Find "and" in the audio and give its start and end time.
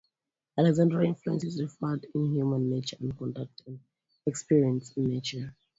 3.01-3.15, 3.67-3.79, 4.97-5.05